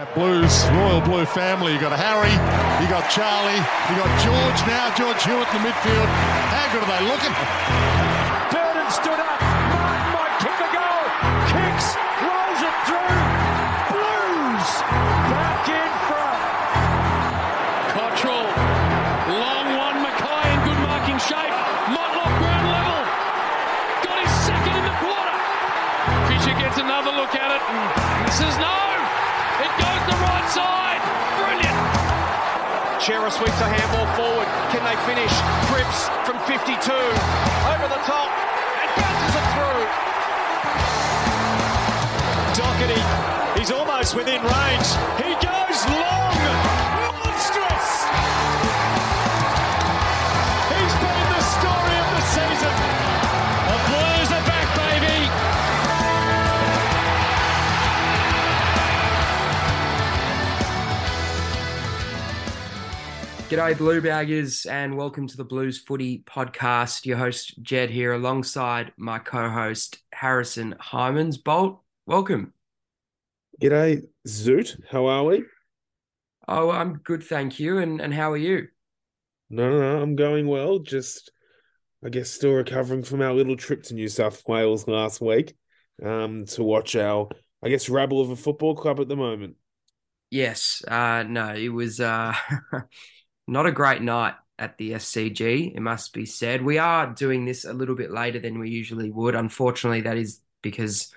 [0.00, 1.74] That Blues, Royal Blue family.
[1.74, 2.32] You got Harry,
[2.80, 6.08] you got Charlie, you got George now, George Hewett in the midfield.
[6.48, 7.89] How good are they looking?
[33.30, 34.48] Sweeps a handball forward.
[34.74, 35.30] Can they finish?
[35.70, 36.76] Cripps from 52.
[37.70, 39.82] Over the top and bounces it through.
[42.58, 43.02] Docherty,
[43.56, 44.88] he's almost within range.
[45.22, 46.34] He goes long.
[46.98, 48.69] Monstrous.
[63.50, 67.04] G'day, Blue Baggers, and welcome to the Blues Footy Podcast.
[67.04, 71.42] Your host, Jedd, here alongside my co host, Harrison Hymans.
[71.42, 72.52] Bolt, welcome.
[73.60, 74.80] G'day, Zoot.
[74.88, 75.42] How are we?
[76.46, 77.78] Oh, I'm good, thank you.
[77.78, 78.68] And, and how are you?
[79.50, 80.00] No, no, no.
[80.00, 80.78] I'm going well.
[80.78, 81.32] Just,
[82.04, 85.54] I guess, still recovering from our little trip to New South Wales last week
[86.04, 87.28] um, to watch our,
[87.64, 89.56] I guess, rabble of a football club at the moment.
[90.30, 92.32] Yes, uh, no, it was uh,
[93.50, 96.62] not a great night at the SCG, it must be said.
[96.62, 99.34] We are doing this a little bit later than we usually would.
[99.34, 101.12] Unfortunately, that is because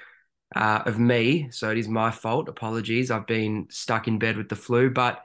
[0.56, 1.50] uh, of me.
[1.52, 2.50] So it is my fault.
[2.50, 3.12] Apologies.
[3.12, 5.22] I've been stuck in bed with the flu, but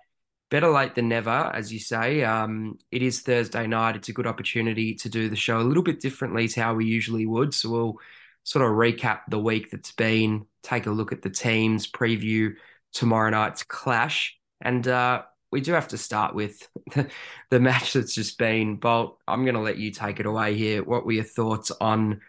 [0.50, 2.24] better late than never, as you say.
[2.24, 3.96] Um, it is Thursday night.
[3.96, 6.86] It's a good opportunity to do the show a little bit differently to how we
[6.86, 7.54] usually would.
[7.54, 7.96] So we'll
[8.44, 12.54] sort of recap the week that's been, take a look at the teams, preview
[12.92, 14.36] tomorrow night's clash.
[14.60, 17.08] And uh, we do have to start with the,
[17.50, 18.76] the match that's just been.
[18.76, 20.82] Bolt, I'm going to let you take it away here.
[20.82, 22.20] What were your thoughts on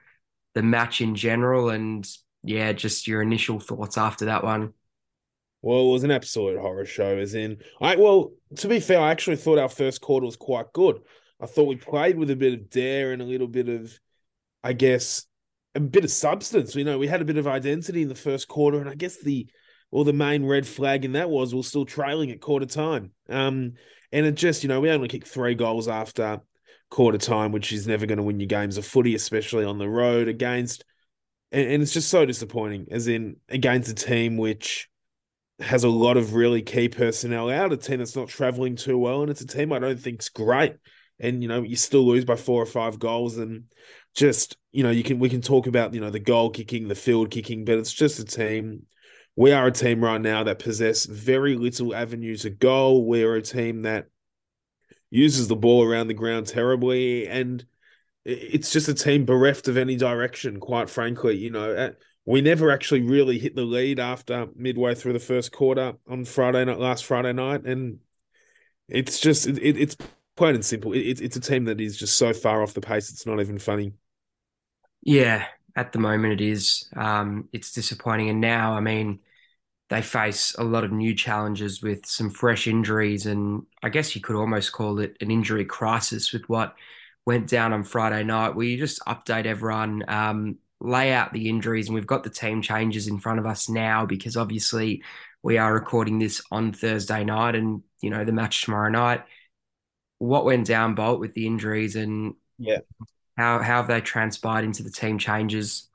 [0.55, 1.69] the match in general?
[1.69, 2.07] And
[2.43, 4.73] yeah, just your initial thoughts after that one.
[5.61, 7.17] Well, it was an absolute horror show.
[7.17, 10.71] As in, I well, to be fair, I actually thought our first quarter was quite
[10.71, 11.01] good.
[11.41, 13.97] I thought we played with a bit of dare and a little bit of,
[14.63, 15.25] I guess,
[15.75, 16.75] a bit of substance.
[16.75, 19.17] You know, we had a bit of identity in the first quarter, and I guess
[19.17, 19.47] the
[19.91, 23.11] well, the main red flag in that was we're still trailing at quarter time.
[23.27, 23.73] Um,
[24.11, 26.41] and it just, you know, we only kicked three goals after
[26.89, 29.89] quarter time, which is never going to win you games of footy, especially on the
[29.89, 30.83] road against.
[31.51, 34.89] And, and it's just so disappointing, as in against a team which
[35.59, 39.21] has a lot of really key personnel out, a team that's not traveling too well,
[39.21, 40.75] and it's a team I don't think's great.
[41.19, 43.65] And you know, you still lose by four or five goals, and
[44.15, 46.95] just you know, you can we can talk about you know the goal kicking, the
[46.95, 48.85] field kicking, but it's just a team
[49.35, 53.05] we are a team right now that possess very little avenues to goal.
[53.05, 54.07] We're a team that
[55.09, 57.65] uses the ball around the ground terribly, and
[58.25, 60.59] it's just a team bereft of any direction.
[60.59, 61.93] Quite frankly, you know,
[62.25, 66.65] we never actually really hit the lead after midway through the first quarter on Friday
[66.65, 67.99] night, last Friday night, and
[68.87, 69.97] it's just it, it's
[70.35, 70.93] plain and simple.
[70.93, 73.09] It, it's a team that is just so far off the pace.
[73.09, 73.93] It's not even funny.
[75.01, 76.89] Yeah, at the moment it is.
[76.95, 79.19] Um, it's disappointing, and now I mean
[79.89, 84.21] they face a lot of new challenges with some fresh injuries, and I guess you
[84.21, 86.75] could almost call it an injury crisis with what
[87.25, 88.55] went down on Friday night.
[88.55, 92.61] Will you just update everyone, um, lay out the injuries, and we've got the team
[92.61, 95.03] changes in front of us now because obviously
[95.41, 99.23] we are recording this on Thursday night, and you know the match tomorrow night.
[100.19, 102.79] What went down, Bolt, with the injuries, and yeah,
[103.39, 105.87] how how have they transpired into the team changes?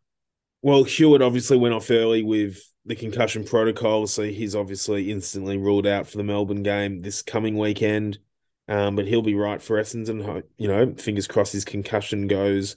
[0.63, 5.87] Well, Hewett obviously went off early with the concussion protocol, so he's obviously instantly ruled
[5.87, 8.19] out for the Melbourne game this coming weekend.
[8.67, 10.43] Um, but he'll be right for Essendon.
[10.57, 12.77] You know, fingers crossed his concussion goes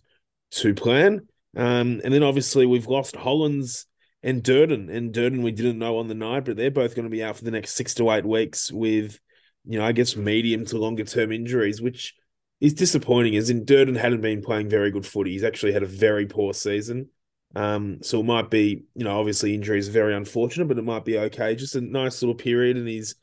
[0.52, 1.28] to plan.
[1.56, 3.86] Um, and then obviously we've lost Hollands
[4.22, 4.90] and Durdin.
[4.94, 7.38] And Durdin we didn't know on the night, but they're both going to be out
[7.38, 9.18] for the next six to eight weeks with,
[9.66, 12.16] you know, I guess medium to longer term injuries, which
[12.59, 13.36] is disappointing.
[13.36, 15.31] As in Durdin hadn't been playing very good footy.
[15.31, 17.09] He's actually had a very poor season.
[17.56, 21.06] Um, so it might be, you know, obviously injury is very unfortunate, but it might
[21.06, 21.56] be okay.
[21.56, 23.15] Just a nice little period in his,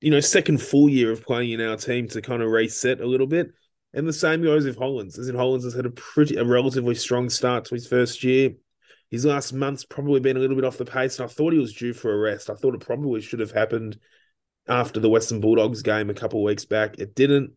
[0.00, 3.06] you know, second full year of playing in our team to kind of reset a
[3.06, 3.52] little bit.
[3.92, 6.94] And the same goes with Hollands, as in Hollands has had a pretty, a relatively
[6.94, 8.52] strong start to his first year.
[9.10, 11.58] His last month's probably been a little bit off the pace, and I thought he
[11.58, 12.48] was due for a rest.
[12.48, 13.98] I thought it probably should have happened
[14.68, 17.00] after the Western Bulldogs game a couple of weeks back.
[17.00, 17.54] It didn't.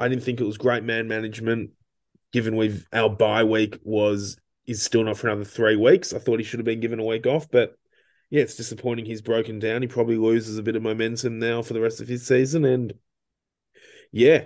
[0.00, 1.70] I didn't think it was great man management,
[2.32, 4.36] given we've our bye week was
[4.66, 6.12] is still not for another three weeks.
[6.12, 7.76] I thought he should have been given a week off, but
[8.30, 9.82] yeah, it's disappointing he's broken down.
[9.82, 12.64] He probably loses a bit of momentum now for the rest of his season.
[12.64, 12.94] And
[14.12, 14.44] yeah.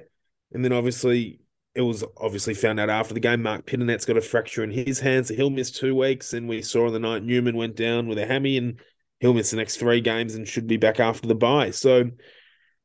[0.52, 1.40] And then obviously
[1.74, 3.42] it was obviously found out after the game.
[3.42, 5.28] Marc Pittonet's got a fracture in his hands.
[5.28, 6.32] So he'll miss two weeks.
[6.32, 8.80] And we saw on the night Newman went down with a hammy and
[9.20, 11.70] he'll miss the next three games and should be back after the bye.
[11.70, 12.10] So,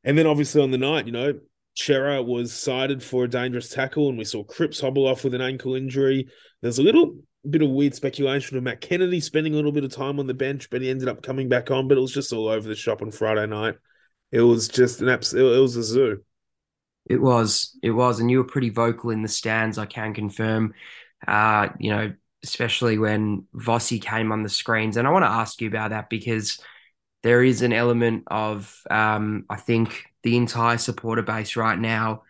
[0.04, 1.40] and then obviously on the night, you know,
[1.80, 5.40] Cerra was cited for a dangerous tackle and we saw Cripps hobble off with an
[5.40, 6.28] ankle injury.
[6.60, 7.16] There's a little
[7.48, 10.34] bit of weird speculation of Matt Kennedy spending a little bit of time on the
[10.34, 11.88] bench, but he ended up coming back on.
[11.88, 13.76] But it was just all over the shop on Friday night.
[14.30, 16.22] It was just an absolute, it was a zoo.
[17.08, 19.78] It was, it was, and you were pretty vocal in the stands.
[19.78, 20.74] I can confirm.
[21.26, 22.12] Uh, you know,
[22.44, 26.10] especially when Vossi came on the screens, and I want to ask you about that
[26.10, 26.60] because
[27.22, 32.22] there is an element of, um, I think, the entire supporter base right now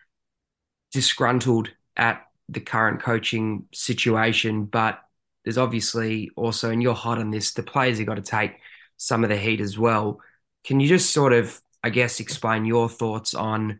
[0.91, 5.01] disgruntled at the current coaching situation, but
[5.43, 8.59] there's obviously also, and you're hot on this, the players have got to take
[8.97, 10.19] some of the heat as well.
[10.63, 13.79] Can you just sort of, I guess, explain your thoughts on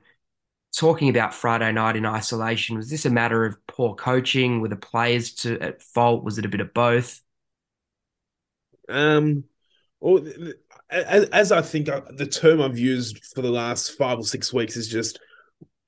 [0.75, 2.77] talking about Friday night in isolation?
[2.77, 4.61] Was this a matter of poor coaching?
[4.61, 6.23] Were the players to at fault?
[6.23, 7.21] Was it a bit of both?
[8.89, 9.43] Um,
[9.99, 10.25] well,
[10.91, 14.53] as, as I think uh, the term I've used for the last five or six
[14.53, 15.19] weeks is just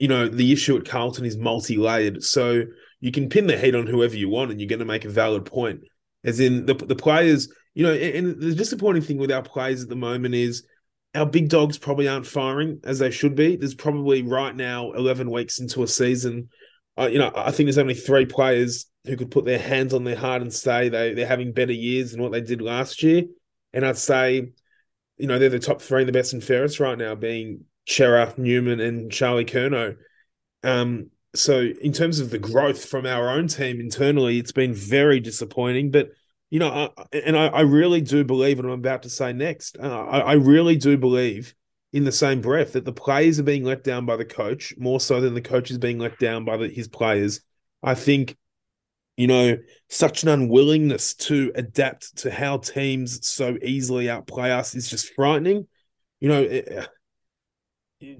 [0.04, 2.24] you know, the issue at Carlton is multi layered.
[2.24, 2.64] So
[3.00, 5.10] you can pin the heat on whoever you want and you're going to make a
[5.10, 5.80] valid point.
[6.26, 9.88] As in the, the players, you know, and the disappointing thing with our players at
[9.88, 10.66] the moment is
[11.16, 13.56] our big dogs probably aren't firing as they should be.
[13.56, 16.50] There's probably right now 11 weeks into a season.
[16.98, 20.04] Uh, you know, I think there's only three players who could put their hands on
[20.04, 23.24] their heart and say they, they're having better years than what they did last year.
[23.72, 24.52] And I'd say,
[25.18, 28.80] you know, they're the top three the best and fairest right now, being Cerra, Newman,
[28.80, 29.96] and Charlie Curnow.
[30.64, 35.20] Um, so in terms of the growth from our own team internally, it's been very
[35.20, 35.92] disappointing.
[35.92, 36.12] But
[36.50, 39.76] you know, I, and I, I, really do believe, and I'm about to say next,
[39.80, 41.56] uh, I, I really do believe
[41.94, 45.00] in the same breath that the players are being let down by the coach more
[45.00, 47.42] so than the coach is being let down by the, his players.
[47.82, 48.38] I think,
[49.18, 49.58] you know,
[49.90, 55.68] such an unwillingness to adapt to how teams so easily outplay us is just frightening.
[56.20, 56.88] You know, it,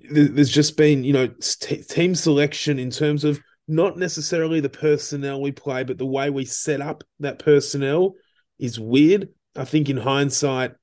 [0.10, 5.42] there's just been, you know, t- team selection in terms of not necessarily the personnel
[5.42, 8.14] we play, but the way we set up that personnel
[8.60, 9.30] is weird.
[9.56, 10.74] I think in hindsight,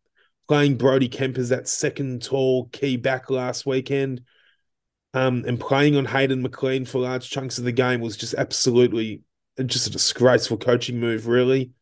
[0.49, 4.23] playing Brody Kemp as that second tall key back last weekend
[5.15, 9.23] um, and playing on Hayden McLean for large chunks of the game was just absolutely
[9.65, 11.73] just a disgraceful coaching move, really.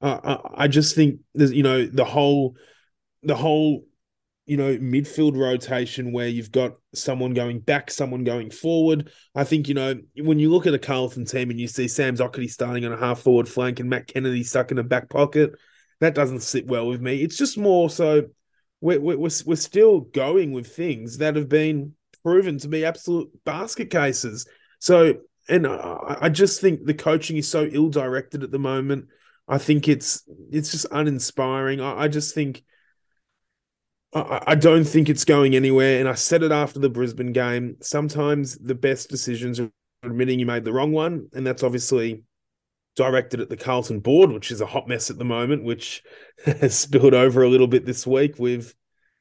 [0.00, 2.56] Uh, I, I just think there's, you know, the whole
[3.22, 3.84] the whole
[4.48, 9.12] you know, midfield rotation where you've got someone going back, someone going forward.
[9.34, 12.16] I think, you know, when you look at a Carlton team and you see Sam
[12.16, 15.52] Docherty starting on a half forward flank and Matt Kennedy stuck in a back pocket,
[16.00, 17.22] that doesn't sit well with me.
[17.22, 18.28] It's just more so
[18.80, 21.92] we're, we're, we're still going with things that have been
[22.22, 24.46] proven to be absolute basket cases.
[24.78, 25.16] So,
[25.48, 29.06] and I, just think the coaching is so ill directed at the moment.
[29.46, 31.80] I think it's it's just uninspiring.
[31.80, 32.62] I, I just think–
[34.14, 36.00] I, I don't think it's going anywhere.
[36.00, 37.76] And I said it after the Brisbane game.
[37.80, 39.70] Sometimes the best decisions are
[40.02, 41.28] admitting you made the wrong one.
[41.32, 42.22] And that's obviously
[42.96, 46.02] directed at the Carlton board, which is a hot mess at the moment, which
[46.44, 48.74] has spilled over a little bit this week with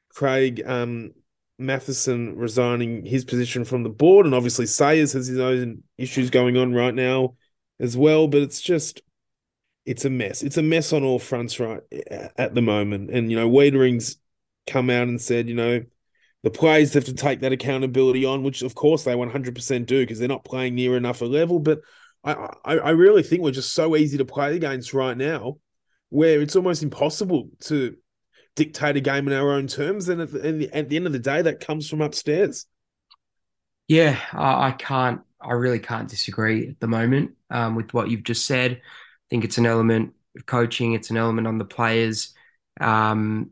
[0.09, 1.11] Craig um,
[1.59, 4.25] Mathieson resigning his position from the board.
[4.25, 7.35] And obviously Sayers has his own issues going on right now
[7.79, 8.27] as well.
[8.27, 9.01] But it's just,
[9.85, 10.43] it's a mess.
[10.43, 11.81] It's a mess on all fronts right
[12.37, 13.09] at the moment.
[13.11, 14.17] And, you know, Weitering's
[14.65, 15.81] come out and said, you know,
[16.43, 20.19] the players have to take that accountability on, which of course they 100% do because
[20.19, 21.59] they're not playing near enough a level.
[21.59, 21.79] But
[22.23, 22.33] I,
[22.63, 25.57] I, I really think we're just so easy to play against right now,
[26.09, 27.95] where it's almost impossible to
[28.57, 30.09] dictate a game in our own terms.
[30.09, 32.65] And at the, at the end of the day, that comes from upstairs.
[33.87, 35.21] Yeah, I can't.
[35.39, 38.71] I really can't disagree at the moment um, with what you've just said.
[38.73, 40.93] I think it's an element of coaching.
[40.93, 42.33] It's an element on the players.
[42.81, 43.51] Um,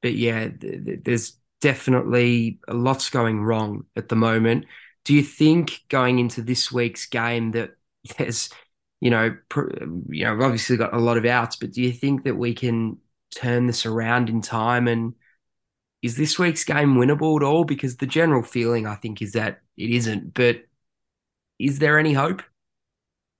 [0.00, 4.66] but yeah, th- th- there's definitely lots going wrong at the moment.
[5.04, 7.76] Do you think going into this week's game that
[8.16, 8.50] there's,
[9.00, 12.24] you know, pr- you know, obviously got a lot of outs, but do you think
[12.24, 12.98] that we can
[13.36, 14.88] turn this around in time?
[14.88, 15.14] And
[16.02, 17.64] is this week's game winnable at all?
[17.64, 20.34] Because the general feeling, I think, is that it isn't.
[20.34, 20.62] But
[21.58, 22.42] is there any hope?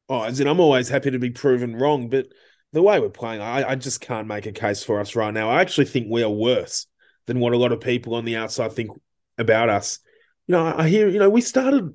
[0.09, 2.29] Oh, as in, I'm always happy to be proven wrong, but
[2.73, 5.49] the way we're playing, I, I just can't make a case for us right now.
[5.49, 6.87] I actually think we are worse
[7.27, 8.91] than what a lot of people on the outside think
[9.39, 9.99] about us.
[10.47, 11.93] You know, I hear, you know, we started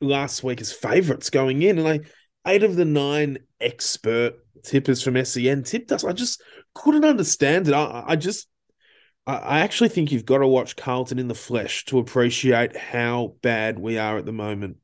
[0.00, 2.00] last week as favourites going in, and I
[2.46, 6.04] eight of the nine expert tippers from SEN tipped us.
[6.04, 6.42] I just
[6.74, 7.74] couldn't understand it.
[7.74, 8.48] I, I just
[9.26, 13.36] I, I actually think you've got to watch Carlton in the flesh to appreciate how
[13.42, 14.78] bad we are at the moment.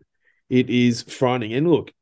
[0.48, 1.52] It is frightening.
[1.52, 1.92] And look,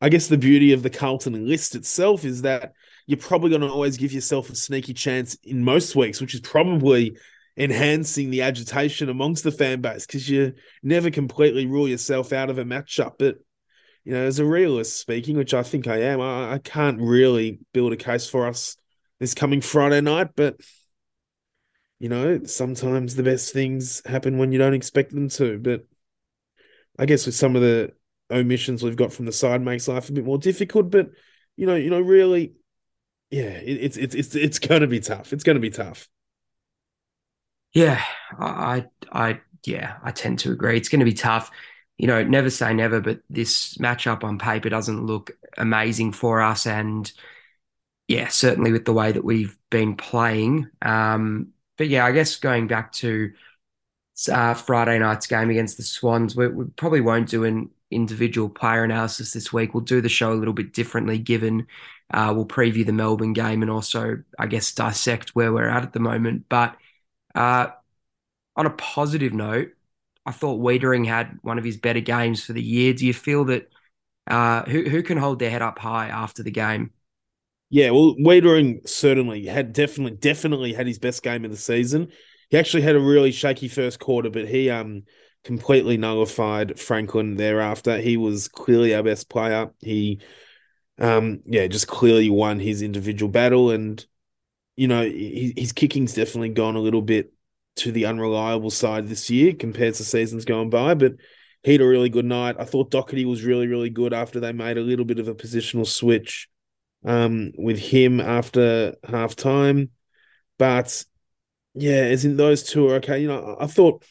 [0.00, 2.72] I guess the beauty of the Carlton list itself is that
[3.06, 6.40] you're probably going to always give yourself a sneaky chance in most weeks, which is
[6.40, 7.16] probably
[7.56, 10.52] enhancing the agitation amongst the fan base because you
[10.82, 13.14] never completely rule yourself out of a matchup.
[13.18, 13.38] But
[14.08, 17.58] you know, as a realist speaking, which I think I am, I, I can't really
[17.74, 18.74] build a case for us
[19.20, 20.30] this coming Friday night.
[20.34, 20.58] But
[21.98, 25.58] you know, sometimes the best things happen when you don't expect them to.
[25.58, 25.84] But
[26.98, 27.92] I guess with some of the
[28.30, 30.90] omissions we've got from the side makes life a bit more difficult.
[30.90, 31.10] But
[31.56, 32.54] you know, you know, really,
[33.30, 35.34] yeah, it, it's it's it's it's going to be tough.
[35.34, 36.08] It's going to be tough.
[37.74, 38.02] Yeah,
[38.38, 40.78] I, I, yeah, I tend to agree.
[40.78, 41.50] It's going to be tough.
[41.98, 46.66] You know, never say never, but this matchup on paper doesn't look amazing for us.
[46.66, 47.10] And
[48.06, 50.70] yeah, certainly with the way that we've been playing.
[50.80, 53.32] Um, but yeah, I guess going back to
[54.30, 58.84] uh, Friday night's game against the Swans, we, we, probably won't do an individual player
[58.84, 59.74] analysis this week.
[59.74, 61.66] We'll do the show a little bit differently, given
[62.12, 65.92] uh, we'll preview the Melbourne game and also, I guess, dissect where we're at at
[65.92, 66.46] the moment.
[66.48, 66.76] But
[67.34, 67.68] uh,
[68.56, 69.72] on a positive note,
[70.28, 72.92] I thought Weitering had one of his better games for the year.
[72.92, 73.70] Do you feel that
[74.26, 76.92] uh, who who can hold their head up high after the game?
[77.70, 82.12] Yeah, well, Weitering certainly had definitely definitely had his best game of the season.
[82.50, 85.04] He actually had a really shaky first quarter, but he um
[85.44, 87.98] completely nullified Franklin thereafter.
[87.98, 89.70] He was clearly our best player.
[89.80, 90.20] He
[90.98, 94.04] um yeah, just clearly won his individual battle and
[94.76, 97.32] you know, his kicking's definitely gone a little bit
[97.78, 101.12] to the unreliable side this year compared to seasons going by, but
[101.62, 102.56] he had a really good night.
[102.58, 105.34] I thought Docherty was really, really good after they made a little bit of a
[105.34, 106.48] positional switch
[107.04, 109.90] um, with him after half time.
[110.58, 111.04] But
[111.74, 113.20] yeah, as in those two are okay.
[113.20, 114.04] You know, I thought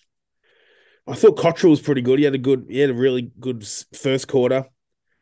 [1.07, 2.19] I thought Cottrell was pretty good.
[2.19, 4.65] He had a good, he had a really good first quarter.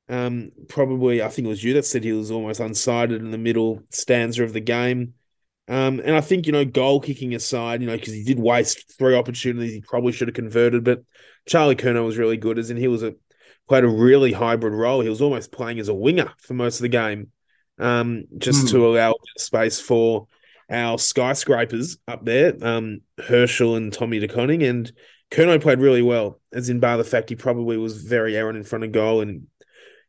[0.10, 3.38] Um, probably, I think it was you that said he was almost unsighted in the
[3.38, 5.14] middle stanza of the game.
[5.68, 8.98] Um, and I think, you know, goal kicking aside, you know, because he did waste
[8.98, 11.04] three opportunities he probably should have converted, but
[11.48, 13.16] Charlie Curnow was really good, as in he was a
[13.68, 15.02] played a really hybrid role.
[15.02, 17.32] He was almost playing as a winger for most of the game,
[17.80, 18.72] um, just mm.
[18.72, 20.28] to allow space for
[20.70, 24.64] our skyscrapers up there, um, Herschel and Tommy De Koning.
[24.64, 24.92] And
[25.32, 28.64] Curnow played really well, as in bar the fact he probably was very errant in
[28.64, 29.48] front of goal and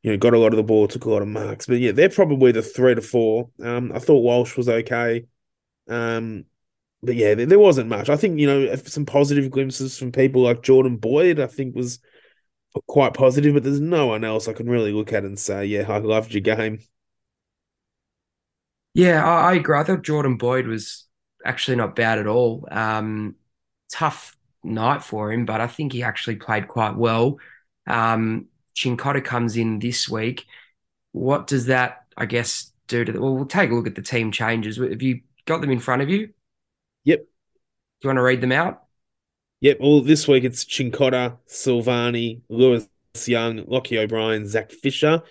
[0.03, 1.67] you know got a lot of the ball, took a lot of marks.
[1.67, 3.51] But yeah, they're probably the three to four.
[3.63, 5.25] Um, I thought Walsh was okay.
[5.89, 6.45] Um,
[7.03, 8.09] but yeah, there, there, wasn't much.
[8.09, 11.39] I think you know some positive glimpses from people like Jordan Boyd.
[11.41, 12.01] I think was
[12.87, 15.91] quite positive, but there's no one else I can really look at and say, yeah,
[15.91, 16.81] I loved your game.
[18.95, 19.79] Yeah, I, I agree.
[19.79, 21.05] I thought Jordan Boyd was
[21.45, 22.67] actually not bad at all.
[22.71, 23.37] Um,
[23.93, 27.39] tough night for him, but I think he actually played quite well.
[27.87, 30.47] Um, Cincotta comes in this week.
[31.13, 33.21] What does that, I guess, do to the?
[33.21, 34.77] Well, we'll take a look at the team changes.
[34.77, 36.31] Have you got them in front of you?
[37.05, 37.21] Yep.
[37.21, 37.25] Do
[38.03, 38.83] you want to read them out?
[39.61, 39.79] Yep.
[39.81, 42.89] Well, this week it's Cincotta, Silvagni, Lewis
[43.27, 45.23] Young, Lockie O'Brien, Zach Fisher,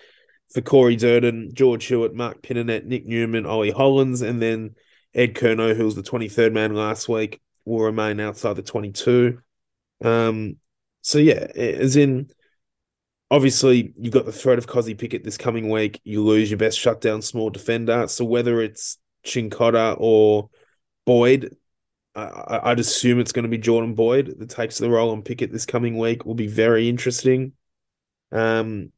[0.50, 4.74] for Corey Durdin, George Hewett, Marc Pittonet, Nick Newman, Ollie Hollands, and then
[5.14, 9.38] Ed Curnow, who was the 23rd man last week, will remain outside the 22.
[10.04, 10.56] Um,
[11.02, 12.30] so, yeah, as in,
[13.30, 16.00] obviously, you've got the threat of Kozzy Pickett this coming week.
[16.04, 18.08] You lose your best shutdown small defender.
[18.08, 20.50] So, whether it's Cincotta or
[21.04, 21.56] Boyd.
[22.14, 25.52] I, would assume it's going to be Jordan Boyd that takes the role on Pickett
[25.52, 26.24] this coming week.
[26.24, 27.52] Will be very interesting.
[28.32, 28.90] Um,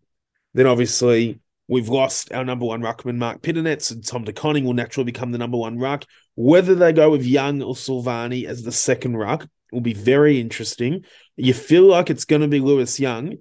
[0.55, 4.75] then obviously we've lost our number one ruckman, Marc Pittonet, and Tom De Koning will
[4.75, 6.05] naturally become the number one ruck.
[6.37, 11.05] Whether they go with Young or Silvagni as the second ruck will be very interesting.
[11.37, 13.39] You feel like it's going to be Lewis Young,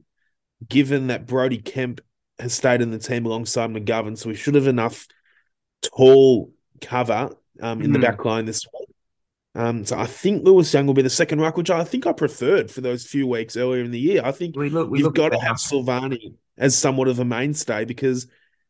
[0.67, 2.01] given that Brody Kemp
[2.39, 5.07] has stayed in the team alongside McGovern, so we should have enough
[5.81, 7.29] tall cover
[7.61, 7.93] um, in mm.
[7.93, 8.05] the hmm.
[8.05, 8.89] back line this week.
[9.55, 12.13] Um, so I think Lewis Young will be the second ruck, which I think I
[12.13, 14.21] preferred for those few weeks earlier in the year.
[14.23, 17.83] I think we look, we you've got to have Silvagni as somewhat of a mainstay
[17.83, 18.27] because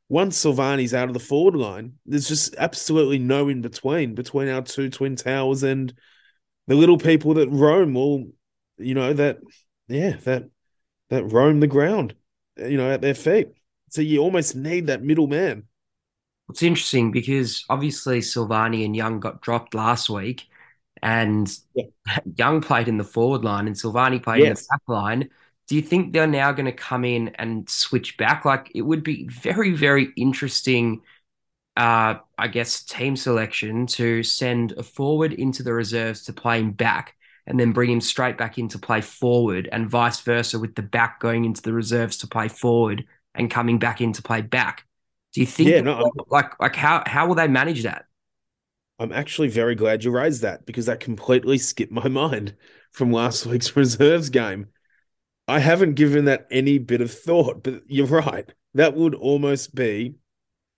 [0.08, 4.62] once Silvagni's out of the forward line, there's just absolutely no in between between our
[4.62, 5.94] two twin towers and
[6.68, 7.94] the little people that roam.
[7.94, 8.24] Well,
[8.78, 9.40] you know that,
[9.90, 10.50] yeah, that
[11.10, 12.16] that roam the ground,
[12.56, 13.50] you know, at their feet.
[13.90, 15.64] So you almost need that middle man.
[16.50, 20.48] It's interesting because obviously Silvagni and Young got dropped last week,
[21.02, 21.86] and yeah.
[22.36, 24.48] Young played in the forward line and Silvagni played yes.
[24.48, 25.30] in the back line.
[25.68, 28.46] Do you think they're now going to come in and switch back?
[28.46, 31.02] Like it would be very, very interesting
[31.78, 36.72] uh, I guess, team selection to send a forward into the reserves to play him
[36.72, 40.82] back and then bring him straight back into play forward and vice versa with the
[40.82, 44.87] back going into the reserves to play forward and coming back into play back.
[45.38, 48.06] Do you think Yeah, no, like like how how will they manage that?
[48.98, 52.56] I'm actually very glad you raised that because that completely skipped my mind
[52.92, 54.70] from last week's reserves game.
[55.48, 58.52] I haven't given that any bit of thought, but you're right.
[58.74, 60.16] That would almost be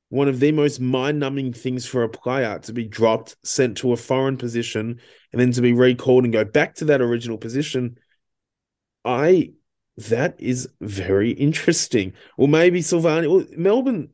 [0.09, 3.93] one of the most mind numbing things for a player to be dropped, sent to
[3.93, 4.99] a foreign position,
[5.31, 7.97] and then to be recalled and go back to that original position.
[9.05, 9.53] I
[9.95, 12.11] that is very interesting.
[12.37, 14.09] Well, maybe Silvagni, well, Melbourne,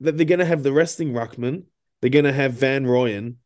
[0.00, 1.64] that they're going to have the resting ruckman,
[2.00, 3.36] they're going to have Van Rooyen.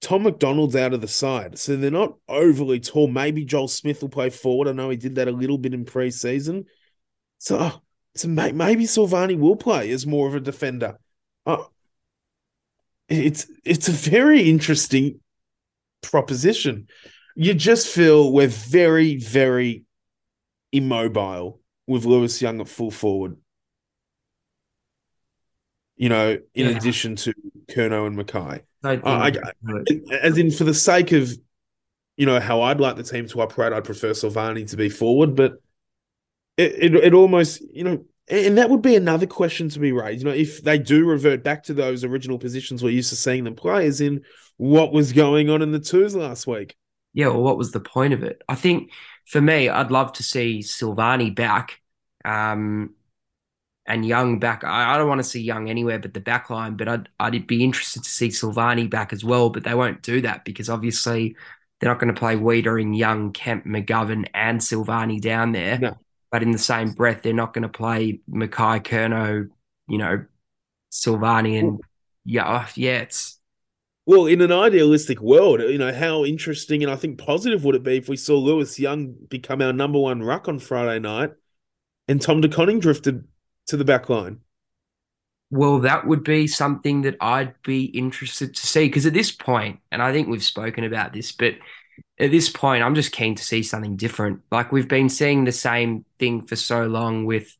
[0.00, 3.06] Tom McDonald's out of the side, so they're not overly tall.
[3.06, 4.68] Maybe Joel Smith will play forward.
[4.68, 6.66] I know he did that a little bit in preseason.
[7.38, 7.80] So,
[8.14, 10.98] so maybe Silvagni will play as more of a defender.
[11.46, 11.64] Uh,
[13.08, 15.20] it's it's a very interesting
[16.02, 16.88] proposition.
[17.36, 19.84] You just feel we're very, very
[20.72, 23.36] immobile with Lewis Young at full forward.
[25.96, 26.76] You know, in Yeah.
[26.76, 27.32] addition to
[27.68, 28.62] Curnow and McKay.
[28.84, 29.32] I
[30.20, 31.32] As in, for the sake of,
[32.16, 35.34] you know, how I'd like the team to operate, I'd prefer Silvagni to be forward,
[35.36, 35.60] but
[36.56, 40.22] it, it, it almost, you know, and that would be another question to be raised.
[40.22, 43.44] You know, if they do revert back to those original positions we're used to seeing
[43.44, 44.22] them play, as in
[44.56, 46.76] what was going on in the twos last week.
[47.12, 48.42] yeah, well, what was the point of it?
[48.48, 48.90] I think
[49.26, 51.80] for me, I'd love to see Silvagni back,
[52.24, 52.94] um,
[53.86, 54.64] and Young back.
[54.64, 57.46] I, I don't want to see Young anywhere but the back line, but I'd I'd
[57.46, 59.50] be interested to see Silvagni back as well.
[59.50, 61.36] But they won't do that because obviously
[61.80, 65.78] they're not going to play Weitering, Young, Kemp, McGovern, and Silvagni down there.
[65.78, 65.98] No.
[66.30, 69.50] But in the same breath, they're not going to play McKay, Curnow,
[69.88, 70.24] you know,
[70.92, 71.80] Silvagni, and
[72.24, 73.38] yeah, oh, yeah, it's
[74.06, 77.82] Well, in an idealistic world, you know, how interesting and I think positive would it
[77.82, 81.32] be if we saw Lewis Young become our number one ruck on Friday night
[82.08, 83.26] and Tom De Koning drifted
[83.66, 84.40] to the back line?
[85.50, 89.80] Well, that would be something that I'd be interested to see because at this point,
[89.92, 91.54] and I think we've spoken about this, but
[92.18, 94.40] at this point, I'm just keen to see something different.
[94.50, 97.56] Like we've been seeing the same thing for so long with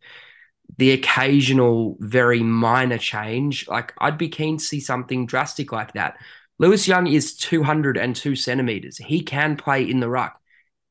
[0.76, 3.68] the occasional very minor change.
[3.68, 6.16] Like I'd be keen to see something drastic like that.
[6.58, 8.96] Lewis Young is 202 centimeters.
[8.98, 10.40] He can play in the ruck.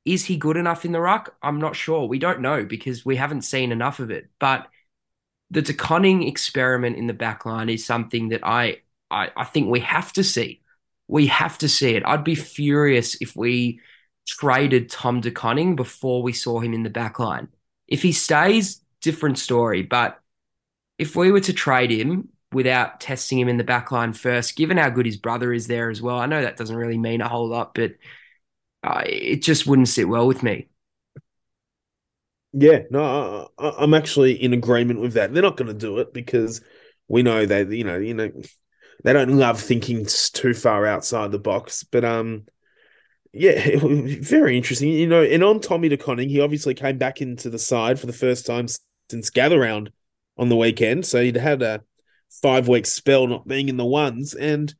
[0.05, 1.35] Is he good enough in the ruck?
[1.41, 2.07] I'm not sure.
[2.07, 4.29] We don't know because we haven't seen enough of it.
[4.39, 4.67] But
[5.51, 8.77] the De Koning experiment in the back line is something that I,
[9.11, 10.61] I I think we have to see.
[11.07, 12.03] We have to see it.
[12.05, 13.79] I'd be furious if we
[14.27, 17.49] traded Tom De Koning before we saw him in the back line.
[17.87, 19.83] If he stays, different story.
[19.83, 20.19] But
[20.97, 24.77] if we were to trade him without testing him in the back line first, given
[24.77, 27.27] how good his brother is there as well, I know that doesn't really mean a
[27.29, 27.93] whole lot, but
[28.83, 30.67] uh, it just wouldn't sit well with me.
[32.53, 35.33] Yeah, no, I, I'm actually in agreement with that.
[35.33, 36.61] They're not going to do it because
[37.07, 38.31] we know they, you know, you know,
[39.03, 41.83] they don't love thinking too far outside the box.
[41.83, 42.45] But um,
[43.33, 44.89] yeah, very interesting.
[44.89, 48.07] You know, and on Tommy De Koning, he obviously came back into the side for
[48.07, 48.67] the first time
[49.09, 49.91] since gather round
[50.37, 51.05] on the weekend.
[51.05, 51.83] So he'd had a
[52.41, 54.35] five week spell not being in the ones.
[54.35, 54.73] And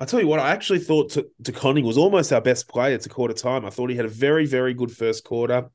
[0.00, 3.08] I tell you what, I actually thought De Koning was almost our best player to
[3.08, 3.66] quarter time.
[3.66, 5.70] I thought he had a very, very good first quarter.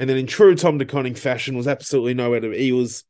[0.00, 3.04] And then in true Tom De Koning fashion, was absolutely nowhere to he was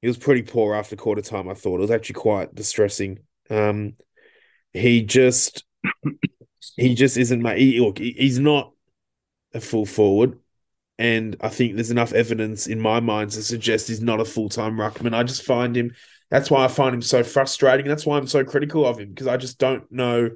[0.00, 1.76] he was pretty poor after quarter time, I thought.
[1.76, 3.18] It was actually quite distressing.
[3.50, 3.92] Um
[4.72, 5.62] he just
[6.78, 7.58] he just isn't mate.
[7.58, 8.72] He, look, he's not
[9.52, 10.38] a full forward.
[10.98, 14.78] And I think there's enough evidence in my mind to suggest he's not a full-time
[14.78, 15.12] ruckman.
[15.12, 15.92] I just find him
[16.30, 17.86] that's why I find him so frustrating.
[17.86, 20.30] That's why I'm so critical of him, because I just don't know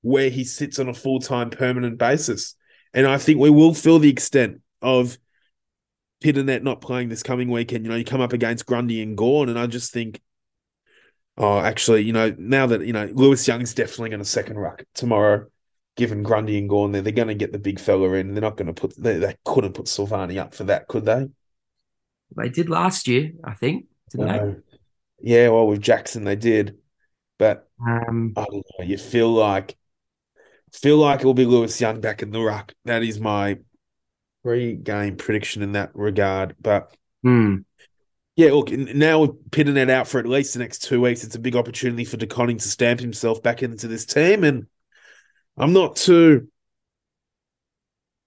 [0.00, 2.54] where he sits on a full-time permanent basis.
[2.94, 5.18] And I think we will feel the extent of
[6.22, 7.84] Pittonet not playing this coming weekend.
[7.84, 10.20] You know, you come up against Grundy and Gawn, and I just think,
[11.36, 14.84] oh, actually, you know, now that, you know, Lewis Young's definitely going to second ruck
[14.94, 15.46] tomorrow,
[15.96, 18.34] given Grundy and Gawn there, they're going to get the big fella in.
[18.34, 21.26] They're not going to put, they, they couldn't put Silvagni up for that, could they?
[22.36, 24.56] They did last year, I think, didn't they?
[25.20, 26.78] Yeah, well, with Jackson, they did.
[27.38, 28.84] But Um, I don't know.
[28.84, 29.76] You feel like
[30.72, 32.72] feel like it will be Lewis Young back in the ruck.
[32.84, 33.58] That is my
[34.44, 36.54] pre-game prediction in that regard.
[36.60, 37.58] But hmm.
[38.36, 41.40] yeah, look, now with Pittonet out for at least the next two weeks, it's a
[41.40, 44.44] big opportunity for De Koning to stamp himself back into this team.
[44.44, 44.66] And
[45.56, 46.48] I'm not too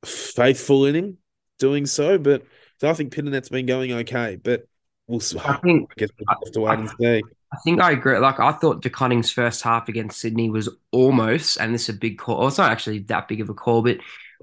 [0.04, 1.18] faithful in him
[1.60, 2.44] doing so, but
[2.82, 4.38] I think Pittonet's been going okay.
[4.42, 4.68] But
[5.08, 7.24] we'll I think I guess we'll have to wait and see.
[7.54, 8.18] I think I agree.
[8.18, 11.98] Like I thought De Koning's first half against Sydney was almost, and this is a
[11.98, 12.40] big call.
[12.40, 14.00] Well, it's not actually that big of a call, but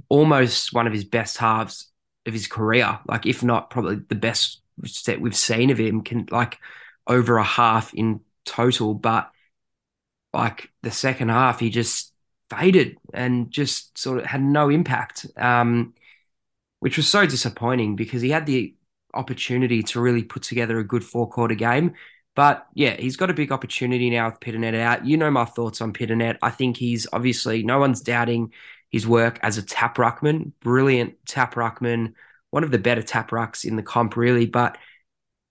[0.09, 1.91] almost one of his best halves
[2.27, 2.99] of his career.
[3.07, 6.03] Like if not probably the best set we've seen of him.
[6.03, 6.59] Can like
[7.07, 9.31] over a half in total, but
[10.33, 12.13] like the second half, he just
[12.51, 15.95] faded and just sort of had no impact, um,
[16.81, 18.75] which was so disappointing because he had the
[19.15, 21.95] opportunity to really put together a good four quarter game.
[22.35, 25.07] But yeah, he's got a big opportunity now with Pittonet out.
[25.07, 26.37] You know my thoughts on Pittonet.
[26.43, 28.53] I think he's obviously no one's doubting
[28.95, 32.15] his work as a tap ruckman, brilliant tap ruckman,
[32.51, 34.47] one of the better tap rucks in the comp, really.
[34.47, 34.79] But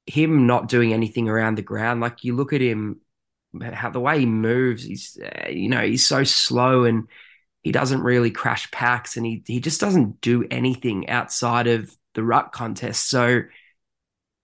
[0.08, 3.02] him not doing anything around the ground, like you look at him,
[3.62, 7.10] how the way he moves, he's uh, you know he's so slow and
[7.64, 12.24] he doesn't really crash packs and he he just doesn't do anything outside of the
[12.24, 13.10] ruck contest.
[13.10, 13.42] So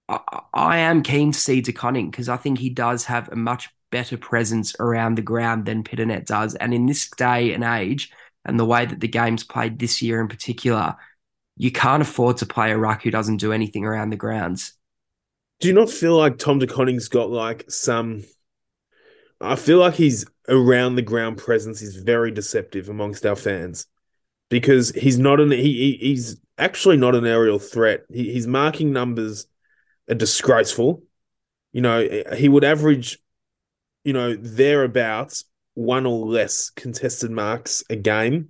[0.09, 0.19] I,
[0.53, 3.69] I am keen to see De Koning because I think he does have a much
[3.91, 6.55] better presence around the ground than Pittonet does.
[6.55, 8.11] And in this day and age,
[8.49, 10.95] and the way that the game's played this year in particular,
[11.57, 14.73] you can't afford to play a ruck who doesn't do anything around the grounds.
[15.59, 18.23] Do you not feel like Tom De Koning's got like some?
[19.41, 23.85] I feel like his around the ground presence is very deceptive amongst our fans
[24.49, 28.05] because he's not an he, he's actually not an aerial threat.
[28.09, 29.47] He, his marking numbers
[30.09, 31.03] are disgraceful.
[31.71, 33.19] You know, he would average,
[34.03, 38.49] you know, thereabouts one or less contested marks a game.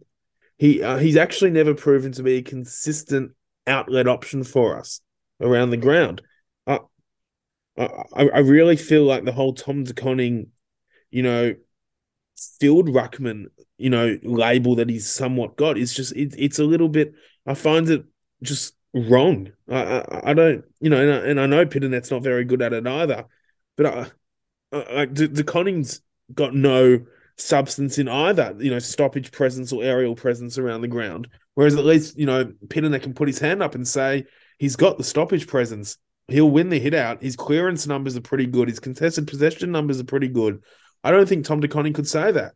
[0.57, 3.31] He uh, he's actually never proven to be a consistent
[3.67, 5.01] outlet option for us
[5.39, 6.21] around the ground.
[6.67, 6.79] Uh,
[7.77, 10.47] I I really feel like the whole Tom De Koning,
[11.11, 11.55] you know,
[12.59, 13.45] field ruckman,
[13.77, 17.13] you know, label that he's somewhat got is just it, it's a little bit.
[17.45, 18.03] I find it
[18.43, 19.51] just wrong.
[19.69, 22.61] I, I, I don't, you know, and I, and I know Pittonet's not very good
[22.61, 23.25] at it either,
[23.77, 24.07] but I,
[24.71, 26.01] I, De, De Koning's
[26.33, 27.01] got no
[27.37, 31.27] substance in either, you know, stoppage presence or aerial presence around the ground.
[31.55, 34.25] Whereas at least, you know, Pittonet can put his hand up and say
[34.57, 35.97] he's got the stoppage presence.
[36.27, 37.23] He'll win the hit out.
[37.23, 38.69] His clearance numbers are pretty good.
[38.69, 40.63] His contested possession numbers are pretty good.
[41.03, 42.53] I don't think Tom De Koning could say that.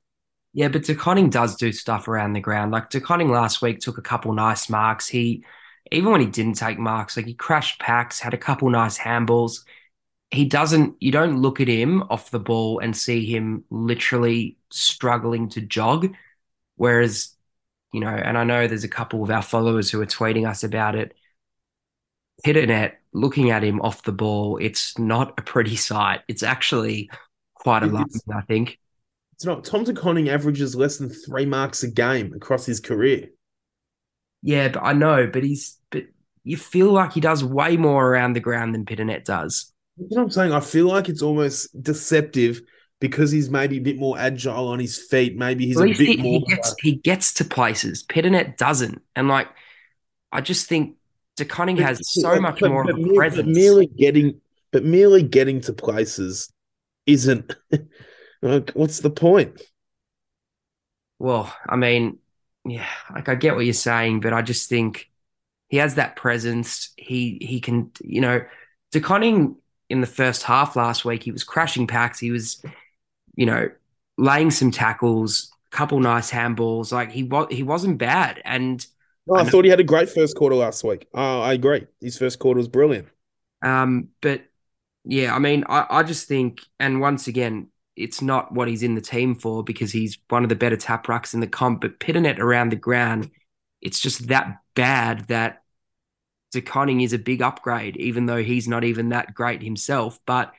[0.53, 2.71] Yeah, but De Koning does do stuff around the ground.
[2.71, 5.07] Like De Koning last week took a couple nice marks.
[5.07, 5.43] He
[5.91, 9.65] even when he didn't take marks, like he crashed packs, had a couple nice handballs.
[10.33, 15.47] He doesn't, you don't look at him off the ball and see him literally struggling
[15.49, 16.13] to jog.
[16.75, 17.35] Whereas,
[17.93, 20.63] you know, and I know there's a couple of our followers who are tweeting us
[20.63, 21.13] about it.
[22.43, 26.21] Pittonet, looking at him off the ball, it's not a pretty sight.
[26.27, 27.11] It's actually
[27.53, 28.79] quite alarming, I think.
[29.33, 29.63] It's not.
[29.63, 33.29] Tom De Koning averages less than three marks a game across his career.
[34.41, 36.05] Yeah, but I know, but he's but
[36.43, 39.72] you feel like he does way more around the ground than Pittonet does.
[39.97, 40.51] Know what I'm saying?
[40.53, 42.61] I feel like it's almost deceptive
[42.99, 45.35] because he's maybe a bit more agile on his feet.
[45.35, 46.39] Maybe he's a bit he, more.
[46.39, 48.03] He gets, he gets to places.
[48.03, 49.49] Pittonet doesn't, and like
[50.31, 50.95] I just think
[51.35, 53.45] De Koning has so much but, more but, of a presence.
[53.45, 56.51] But merely getting, but merely getting to places
[57.05, 57.55] isn't.
[58.41, 59.61] like, what's the point?
[61.19, 62.17] Well, I mean,
[62.65, 65.09] yeah, like I get what you're saying, but I just think
[65.69, 66.93] he has that presence.
[66.97, 68.41] He he can, you know,
[68.91, 68.99] De
[69.89, 72.19] in the first half last week, he was crashing packs.
[72.19, 72.63] He was,
[73.35, 73.69] you know,
[74.17, 76.91] laying some tackles, a couple nice handballs.
[76.91, 78.41] Like he was he wasn't bad.
[78.45, 78.85] And
[79.27, 81.07] no, I, I thought he had a great first quarter last week.
[81.13, 81.85] Uh, I agree.
[82.01, 83.07] His first quarter was brilliant.
[83.61, 84.43] Um, but
[85.05, 88.95] yeah, I mean, I, I just think, and once again, it's not what he's in
[88.95, 91.81] the team for because he's one of the better tap rucks in the comp.
[91.81, 93.29] But Pittonet around the ground,
[93.81, 95.62] it's just that bad that
[96.53, 100.19] De Koning is a big upgrade, even though he's not even that great himself.
[100.25, 100.53] But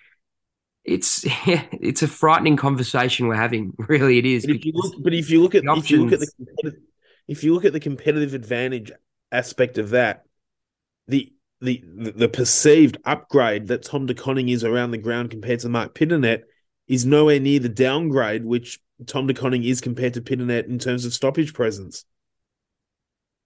[0.85, 3.73] it's yeah, it's a frightening conversation we're having.
[3.89, 4.47] Really, it is.
[4.47, 6.73] But if you look, but if you look at if you look at the
[7.27, 8.93] if you look at the competitive advantage
[9.33, 10.25] aspect of that,
[11.09, 15.69] the the the perceived upgrade that Tom De Koning is around the ground compared to
[15.69, 16.43] Marc Pittonet
[16.87, 21.05] is nowhere near the downgrade which Tom De Koning is compared to Pittonet in terms
[21.05, 22.05] of stoppage presence.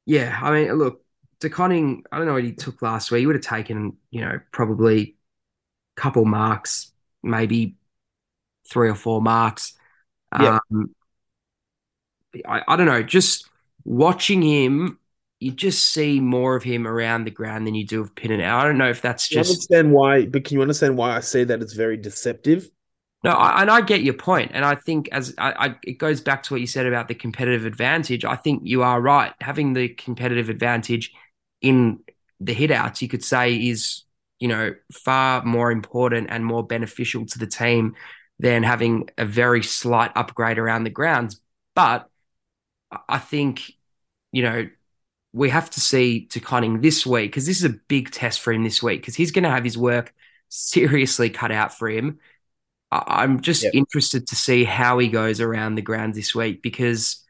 [0.05, 1.05] Yeah, I mean, look,
[1.41, 3.21] De Koning, I don't know what he took last week.
[3.21, 5.17] He would have taken, you know, probably
[5.97, 7.77] a couple marks, maybe
[8.69, 9.75] three or four marks.
[10.39, 10.59] Yeah.
[10.71, 10.95] Um,
[12.47, 13.49] I, I don't know, just
[13.85, 14.99] watching him,
[15.41, 18.51] you just see more of him around the ground than you do of Pittonet.
[18.51, 19.51] I don't know if that's just.
[19.51, 22.69] understand why, but can you understand why I say that it's very deceptive?
[23.25, 24.49] No, I, and I get your point.
[24.49, 27.09] point, and I think as I, I, it goes back to what you said about
[27.09, 28.25] the competitive advantage.
[28.25, 29.33] I think you are right.
[29.41, 31.13] Having the competitive advantage
[31.61, 32.01] in
[32.41, 34.05] the hitouts, you could say, is
[34.39, 37.97] you know, far more important and more beneficial to the team
[38.39, 41.41] than having a very slight upgrade around the grounds.
[41.75, 42.09] But
[43.09, 43.73] I think,
[44.33, 44.69] you know,
[45.33, 48.53] we have to see De Koning this week because this is a big test for
[48.53, 50.15] him this week because he's going to have his work
[50.49, 52.19] seriously cut out for him.
[52.91, 53.75] I'm just yep.
[53.75, 57.23] interested to see how he goes around the grounds this week because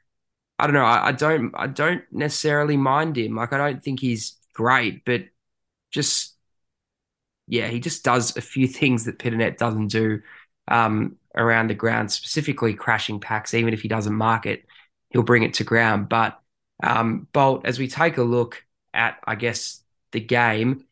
[0.59, 0.85] I don't know.
[0.85, 1.55] I, I, don't.
[1.55, 3.37] I don't necessarily mind him.
[3.37, 5.23] Like I don't think he's great, but
[5.91, 6.35] just
[7.47, 10.21] yeah, he just does a few things that Pittonet doesn't do
[10.69, 13.55] um, around the ground, specifically crashing packs.
[13.55, 14.65] Even if he doesn't mark it,
[15.11, 16.09] he'll bring it to ground.
[16.09, 16.39] But
[16.83, 20.85] um, Bolt, as we take a look at, I guess the game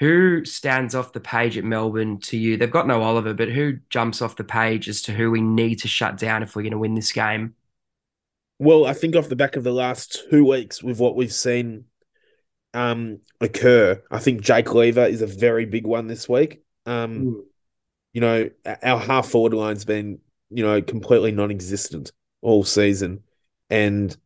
[0.00, 2.56] who stands off the page at Melbourne to you?
[2.56, 5.76] They've got no Oliver, but who jumps off the page as to who we need
[5.80, 7.54] to shut down if we're going to win this game?
[8.58, 11.84] Well, I think off the back of the last two weeks, with what we've seen
[12.74, 16.62] um, occur, I think Jake Lever is a very big one this week.
[16.84, 17.40] Um, mm.
[18.12, 18.50] You know,
[18.82, 20.18] our half forward line's been,
[20.50, 23.22] you know, completely non existent all season.
[23.70, 24.16] And,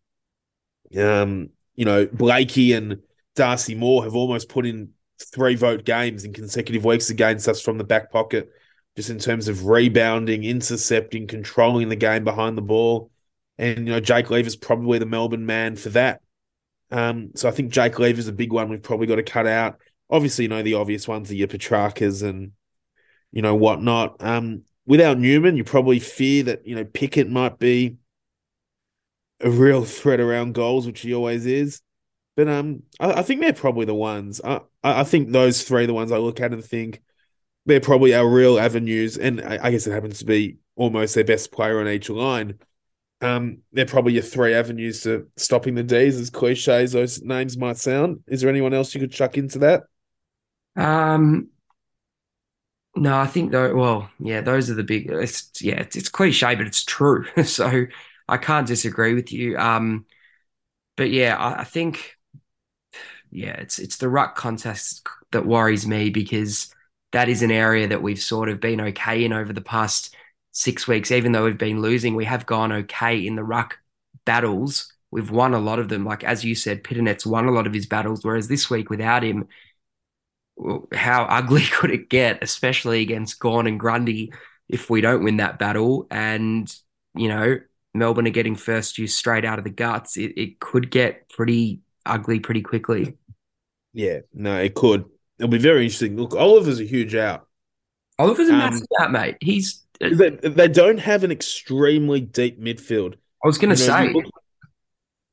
[0.99, 2.99] um, you know, Blakey and
[3.35, 4.91] Darcy Moore have almost put in
[5.21, 8.51] three vote games in consecutive weeks against us from the back pocket,
[8.97, 13.11] just in terms of rebounding, intercepting, controlling the game behind the ball.
[13.63, 16.21] And, you know, Jake Lever's probably the Melbourne man for that.
[16.91, 19.79] Um, so I think Jake Lever's a big one we've probably got to cut out.
[20.11, 22.53] Obviously, you know, the obvious ones are your Petraccas and,
[23.31, 24.17] you know, whatnot.
[24.21, 27.99] Um, without Newman, you probably fear that, you know, Pickett might be
[29.41, 31.83] a real threat around goals, which he always is.
[32.37, 34.41] But um, I, I think they're probably the ones.
[34.43, 37.01] I, I think those three are the ones I look at and think
[37.67, 39.17] they're probably our real avenues.
[39.19, 42.59] And I, I guess it happens to be almost their best player on each line.
[43.23, 47.57] Um, they're probably your three avenues to stopping the D's, as cliche as those names
[47.57, 48.21] might sound.
[48.27, 49.85] Is there anyone else you could chuck into that?
[50.75, 51.49] Um,
[52.97, 53.75] no, I think though.
[53.75, 55.09] Well, yeah, those are the big.
[55.11, 57.25] It's yeah, it's, it's cliche, but it's true.
[57.45, 57.87] so
[58.29, 59.57] I can't disagree with you.
[59.57, 60.05] Um,
[60.97, 62.17] but yeah, I, I think
[63.31, 66.75] yeah, it's it's the ruck contest that worries me because
[67.13, 70.15] that is an area that we've sort of been okay in over the past
[70.53, 71.11] six weeks.
[71.11, 73.79] Even though we've been losing, we have gone okay in the ruck
[74.25, 74.93] battles.
[75.11, 76.05] We've won a lot of them.
[76.05, 79.23] Like as you said, Pittonet's won a lot of his battles, whereas this week without
[79.23, 79.49] him,
[80.93, 84.33] how ugly could it get, especially against Gawn and Grundy,
[84.69, 86.07] if we don't win that battle?
[86.11, 86.75] And
[87.15, 87.59] you know,
[87.95, 90.17] Melbourne are getting first use straight out of the guts.
[90.17, 93.17] It, it could get pretty ugly pretty quickly.
[93.93, 95.05] Yeah, no, it could.
[95.39, 96.17] It'll be very interesting.
[96.17, 97.47] Look, Oliver's a huge out.
[98.19, 99.37] Oliver's a um, massive out, mate.
[99.41, 103.15] He's they, they don't have an extremely deep midfield.
[103.43, 104.25] I was going to you know, say, you, look,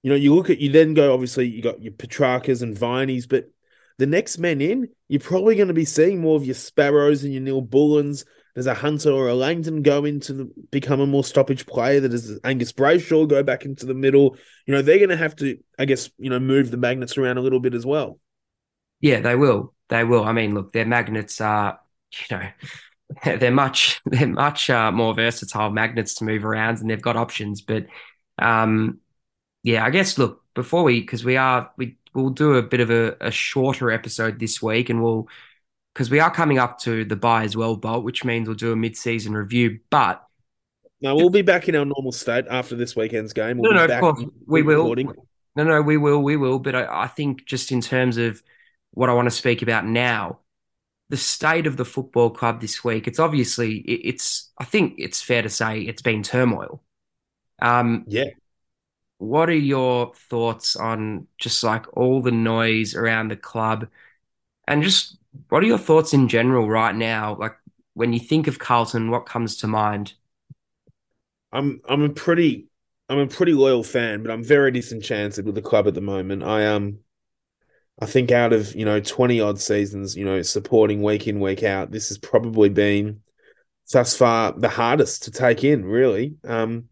[0.03, 1.13] you know, you look at you then go.
[1.13, 3.51] Obviously, you got your Petraccas and Vineys, but
[3.97, 7.33] the next men in, you're probably going to be seeing more of your Sparrows and
[7.33, 8.25] your Neal-Bullens.
[8.55, 11.99] There's a Hunter or a Langton go into the become a more stoppage player.
[11.99, 14.37] That is Angus Brayshaw go back into the middle.
[14.65, 17.37] You know, they're going to have to, I guess, you know, move the magnets around
[17.37, 18.19] a little bit as well.
[19.01, 19.73] Yeah, they will.
[19.89, 20.23] They will.
[20.23, 21.79] I mean, look, their magnets are,
[22.11, 22.49] you know,
[23.23, 27.61] they're much they're much uh, more versatile magnets to move around, and they've got options.
[27.61, 27.87] But
[28.37, 28.99] um,
[29.63, 32.89] yeah, I guess look before we because we are we we'll do a bit of
[32.89, 35.27] a, a shorter episode this week, and we'll
[35.93, 38.71] because we are coming up to the buy as well, Bolt, which means we'll do
[38.71, 39.79] a mid-season review.
[39.89, 40.23] But
[41.01, 43.57] no, we'll be back in our normal state after this weekend's game.
[43.57, 44.95] We'll no, no, of course we will.
[45.55, 46.59] No, no, we will, we will.
[46.59, 48.41] But I, I think just in terms of
[48.91, 50.39] what I want to speak about now,
[51.09, 53.07] the state of the football club this week.
[53.07, 54.51] It's obviously it's.
[54.57, 56.83] I think it's fair to say it's been turmoil.
[57.61, 58.29] Um, yeah.
[59.17, 63.87] What are your thoughts on just like all the noise around the club,
[64.67, 65.17] and just
[65.49, 67.35] what are your thoughts in general right now?
[67.37, 67.55] Like
[67.93, 70.13] when you think of Carlton, what comes to mind?
[71.51, 72.67] I'm I'm a pretty
[73.09, 76.43] I'm a pretty loyal fan, but I'm very disenchanted with the club at the moment.
[76.43, 76.99] I um
[78.01, 81.63] I think out of, you know, 20 odd seasons, you know, supporting week in, week
[81.63, 83.21] out, this has probably been
[83.91, 86.35] thus far the hardest to take in, really.
[86.45, 86.85] Um,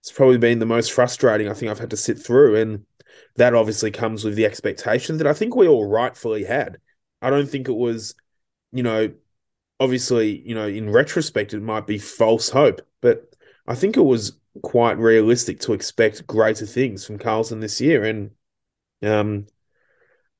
[0.00, 2.56] it's probably been the most frustrating I think I've had to sit through.
[2.56, 2.84] And
[3.36, 6.78] that obviously comes with the expectation that I think we all rightfully had.
[7.22, 8.14] I don't think it was,
[8.70, 9.12] you know,
[9.80, 13.34] obviously, you know, in retrospect, it might be false hope, but
[13.66, 18.04] I think it was quite realistic to expect greater things from Carlton this year.
[18.04, 18.30] And
[19.02, 19.46] um,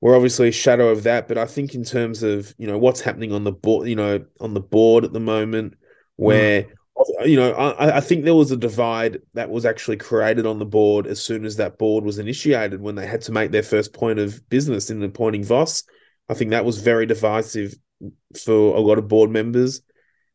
[0.05, 1.29] we're obviously a shadow of that.
[1.29, 4.23] But I think in terms of you know what's happening on the board, you know,
[4.39, 5.79] on the board at the moment,
[6.17, 7.27] where mm.
[7.27, 10.67] you know I, I think there was a divide that was actually created on the
[10.67, 13.95] board as soon as that board was initiated when they had to make their first
[13.95, 15.85] point of business in appointing Voss.
[16.29, 17.75] I think that was very divisive
[18.45, 19.81] for a lot of board members.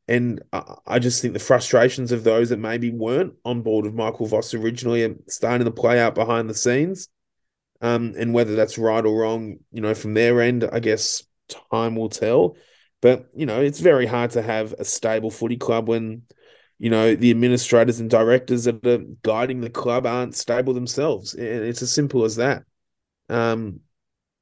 [0.08, 0.42] And
[0.88, 4.56] I just think the frustrations of those that maybe weren't on board with Michael Voss
[4.56, 7.10] originally are starting to play out behind the scenes.
[7.82, 11.24] Um, and whether that's right or wrong, you know, from their end, I guess
[11.72, 12.58] time will tell.
[13.02, 16.24] But, you know, it's very hard to have a stable footy club when,
[16.78, 21.34] you know, the administrators and directors that are guiding the club aren't stable themselves.
[21.36, 22.64] It's as simple as that.
[23.30, 23.82] Um,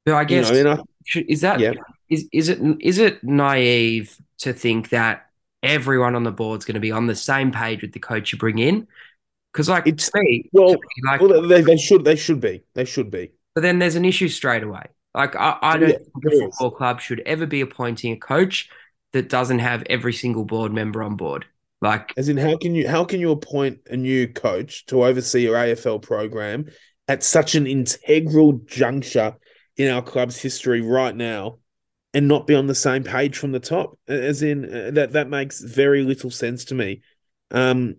[0.06, 0.84] but I guess you know,
[1.16, 1.74] I, is that yeah.
[2.10, 5.28] is is it is it naive to think that
[5.62, 8.38] everyone on the board's going to be on the same page with the coach you
[8.38, 8.88] bring in?
[9.52, 12.86] Because like it's me, well, me, like, well they, they should they should be they
[12.86, 13.32] should be.
[13.56, 14.84] But then there's an issue straight away.
[15.16, 18.70] Like I, I don't yeah, think a football club should ever be appointing a coach
[19.14, 21.46] that doesn't have every single board member on board.
[21.82, 25.42] Like as in how can you how can you appoint a new coach to oversee
[25.42, 26.66] your AFL program
[27.08, 29.36] at such an integral juncture
[29.78, 31.60] in our club's history right now
[32.14, 35.30] and not be on the same page from the top as in uh, that that
[35.30, 37.02] makes very little sense to me
[37.52, 37.96] um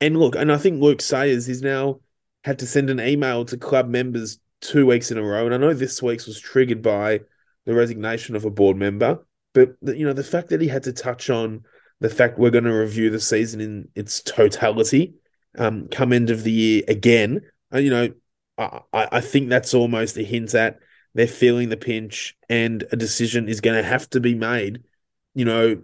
[0.00, 2.00] and look and i think luke sayers is now
[2.44, 5.46] had to send an email to club members two weeks in a row.
[5.46, 7.20] And i know this week's was triggered by
[7.64, 10.92] the resignation of a board member but you know the fact that he had to
[10.92, 11.64] touch on
[12.00, 15.14] the fact we're going to review the season in its totality
[15.58, 17.40] um come end of the year again
[17.74, 18.08] uh, you know
[18.58, 20.78] I, I think that's almost a hint at
[21.16, 24.82] they're feeling the pinch and a decision is going to have to be made,
[25.34, 25.80] you know,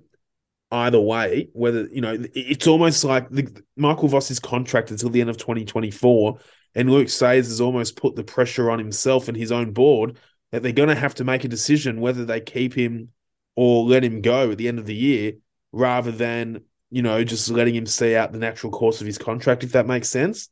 [0.73, 5.31] either way, whether, you know, it's almost like the, Michael Voss's contract until the end
[5.31, 6.39] of 2024.
[6.75, 10.19] And Luke Sayers has almost put the pressure on himself and his own board
[10.51, 13.11] that they're going to have to make a decision whether they keep him
[13.55, 15.35] or let him go at the end of the year
[15.73, 19.65] rather than, you know, just letting him see out the natural course of his contract,
[19.65, 20.49] if that makes sense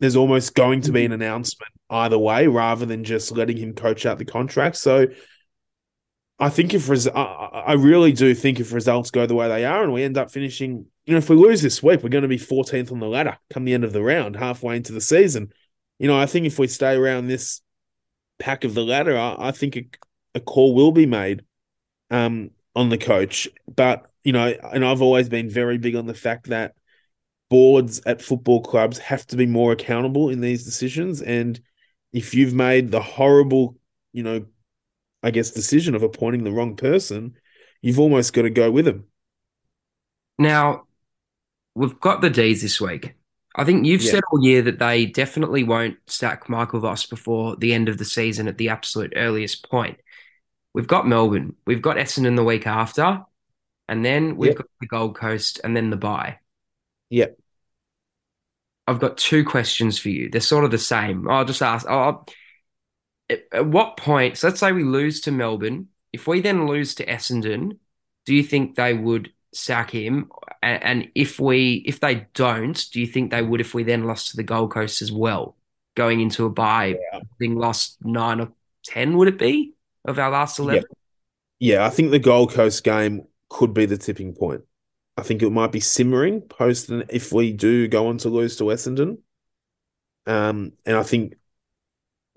[0.00, 1.22] there's almost going to be an mm-hmm.
[1.22, 4.76] announcement either way rather than just letting him coach out the contract.
[4.76, 5.06] So
[6.38, 9.84] I think if res- I really do think if results go the way they are
[9.84, 12.28] and we end up finishing, you know, if we lose this week, we're going to
[12.28, 15.52] be 14th on the ladder come the end of the round, halfway into the season.
[15.98, 17.60] You know, I think if we stay around this
[18.40, 19.84] pack of the ladder, I, I think a,
[20.34, 21.44] a, call will be made
[22.10, 23.48] um, on the coach.
[23.72, 26.74] But, you know, and I've always been very big on the fact that
[27.48, 31.22] boards at football clubs have to be more accountable in these decisions.
[31.22, 31.60] And
[32.12, 33.76] if you've made the horrible,
[34.12, 34.46] you know,
[35.24, 37.38] I guess decision of appointing the wrong person,
[37.80, 39.06] you've almost got to go with them.
[40.38, 40.82] Now,
[41.74, 43.14] we've got the D's this week.
[43.56, 44.12] I think you've yeah.
[44.12, 48.04] said all year that they definitely won't sack Michael Voss before the end of the
[48.04, 49.98] season at the absolute earliest point.
[50.74, 53.22] We've got Melbourne, we've got Essendon the week after,
[53.88, 56.38] and then we've got the Gold Coast and then the bye.
[57.08, 57.38] Yep.
[58.86, 60.28] I've got two questions for you.
[60.28, 61.30] They're sort of the same.
[61.30, 61.86] I'll just ask.
[61.88, 62.26] I'll,
[63.30, 64.36] at what point?
[64.38, 65.88] So let's say we lose to Melbourne.
[66.12, 67.78] If we then lose to Essendon,
[68.26, 70.30] do you think they would sack him?
[70.62, 74.04] And, and if we, if they don't, do you think they would if we then
[74.04, 75.56] lost to the Gold Coast as well,
[75.96, 77.20] going into a bye, yeah.
[77.38, 78.52] being lost nine or
[78.84, 79.16] ten?
[79.16, 80.84] Would it be of our last eleven?
[81.58, 81.78] Yeah.
[81.78, 84.62] yeah, I think the Gold Coast game could be the tipping point.
[85.16, 88.64] I think it might be simmering post if we do go on to lose to
[88.64, 89.18] Essendon.
[90.26, 91.34] Um, and I think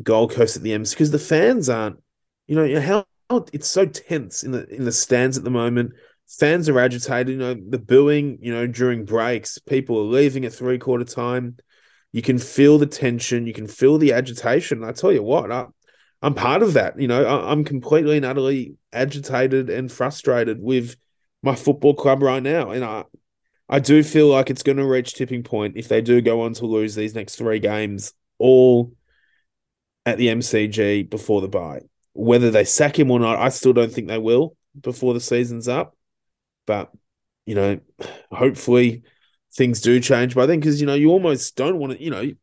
[0.03, 2.01] Gold Coast at the M's because the fans aren't,
[2.47, 5.93] you know, how, how it's so tense in the in the stands at the moment.
[6.27, 7.29] Fans are agitated.
[7.29, 8.39] You know, the booing.
[8.41, 11.57] You know, during breaks, people are leaving at three quarter time.
[12.11, 13.47] You can feel the tension.
[13.47, 14.83] You can feel the agitation.
[14.83, 15.65] I tell you what, I,
[16.21, 16.99] I'm part of that.
[16.99, 20.95] You know, I, I'm completely and utterly agitated and frustrated with
[21.43, 22.71] my football club right now.
[22.71, 23.03] And I
[23.69, 26.53] I do feel like it's going to reach tipping point if they do go on
[26.53, 28.93] to lose these next three games all
[30.07, 31.81] at the MCG before the bye.
[32.13, 35.67] Whether they sack him or not, I still don't think they will before the season's
[35.67, 35.97] up.
[36.65, 36.91] But
[37.45, 37.81] you know,
[38.31, 39.03] hopefully
[39.53, 42.01] things do change by then because you know you almost don't want to.
[42.01, 42.37] You know, you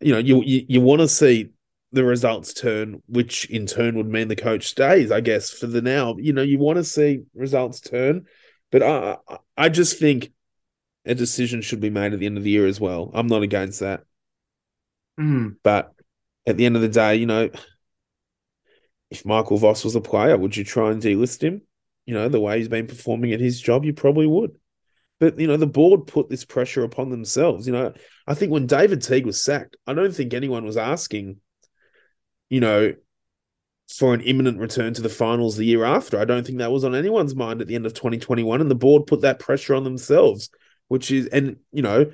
[0.00, 1.50] know you you, you want to see
[1.92, 5.82] the results turn, which in turn would mean the coach stays, I guess, for the
[5.82, 6.16] now.
[6.18, 8.24] You know, you want to see results turn,
[8.72, 9.18] but I,
[9.58, 10.32] I just think
[11.04, 13.10] a decision should be made at the end of the year as well.
[13.12, 14.04] I'm not against that.
[15.20, 15.56] Mm.
[15.62, 15.93] But
[16.46, 17.50] at the end of the day, you know,
[19.10, 21.62] if Michael Voss was a player, would you try and delist him?
[22.06, 24.52] You know, the way he's been performing at his job, you probably would.
[25.20, 27.66] But you know, the board put this pressure upon themselves.
[27.66, 27.92] You know,
[28.26, 31.40] I think when David Teague was sacked, I don't think anyone was asking
[32.48, 32.94] you know,
[33.88, 36.18] for an imminent return to the finals the year after.
[36.18, 38.60] I don't think that was on anyone's mind at the end of 2021.
[38.60, 40.50] And the board put that pressure on themselves,
[40.88, 42.12] which is, and, you know,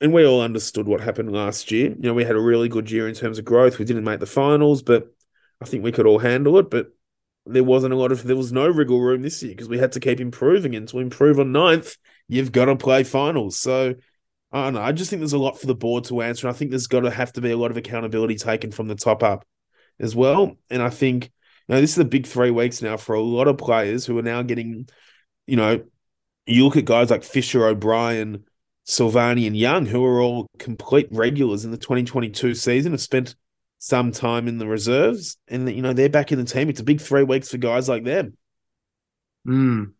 [0.00, 1.90] and we all understood what happened last year.
[1.90, 3.78] You know, we had a really good year in terms of growth.
[3.78, 5.08] We didn't make the finals, but
[5.60, 6.70] I think we could all handle it.
[6.70, 6.88] But
[7.46, 9.92] there wasn't a lot of there was no wriggle room this year because we had
[9.92, 11.96] to keep improving, and to improve on ninth,
[12.28, 13.58] you've got to play finals.
[13.58, 13.94] So
[14.52, 14.82] I don't know.
[14.82, 16.46] I just think there's a lot for the board to answer.
[16.46, 18.88] And I think there's got to have to be a lot of accountability taken from
[18.88, 19.46] the top up
[19.98, 20.56] as well.
[20.70, 21.24] And I think
[21.68, 24.18] you know this is a big three weeks now for a lot of players who
[24.18, 24.88] are now getting,
[25.46, 25.84] you know,
[26.46, 28.44] you look at guys like Fisher, O'Brien,
[28.86, 33.34] Silvagni, and Young, who are all complete regulars in the 2022 season, have spent
[33.78, 36.68] some time in the reserves, and you know they're back in the team.
[36.68, 38.36] It's a big three weeks for guys like them.
[39.46, 39.94] Mm.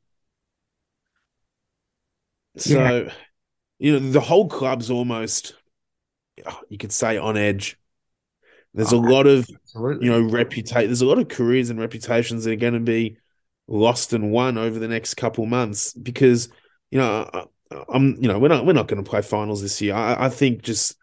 [2.56, 3.12] So, Yeah.
[3.78, 5.54] you know, the whole club's almost,
[6.46, 7.76] oh, you could say, on edge.
[8.72, 10.06] There's a Oh, lot of, Absolutely.
[10.06, 10.88] you know, reputation.
[10.88, 13.18] There's a lot of careers and reputations that are going to be
[13.68, 16.48] lost and won over the next couple months because,
[16.90, 17.44] you know, I,
[17.88, 19.94] I'm, you know, we're not we're not going to play finals this year.
[19.94, 20.96] I, I think just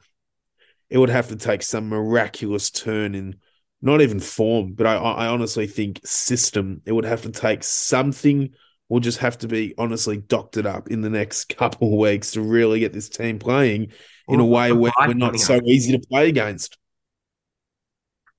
[0.89, 3.35] it would have to take some miraculous turn in
[3.81, 6.81] not even form, but I, I honestly think system.
[6.85, 8.53] It would have to take something
[8.89, 12.41] will just have to be honestly doctored up in the next couple of weeks to
[12.41, 13.91] really get this team playing
[14.27, 15.63] in a way where we're not so up.
[15.63, 16.77] easy to play against.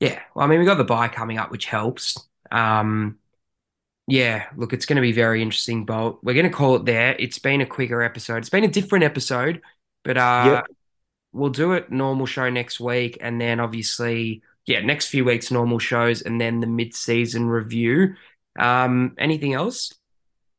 [0.01, 2.17] Yeah, well, I mean, we got the bye coming up, which helps.
[2.51, 3.19] Um,
[4.07, 6.21] yeah, look, it's going to be very interesting, Bolt.
[6.23, 7.17] We're going to call it there.
[7.19, 8.39] It's been a quicker episode.
[8.39, 9.63] It's been a different episode,
[10.03, 10.67] but uh, Yep.
[11.33, 15.79] we'll do it normal show next week, and then obviously, yeah, next few weeks normal
[15.79, 18.15] shows, and then the mid-season review.
[18.59, 19.93] Um, anything else?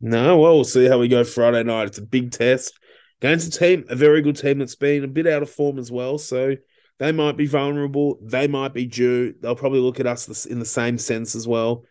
[0.02, 1.88] No, well, we'll see how we go Friday night.
[1.88, 2.78] It's a big test
[3.22, 5.92] against a team, a very good team that's been a bit out of form as
[5.92, 6.18] well.
[6.18, 6.56] So
[7.00, 8.20] they might be vulnerable.
[8.22, 9.36] They might be due.
[9.40, 11.86] They'll probably look at us in the same sense as well.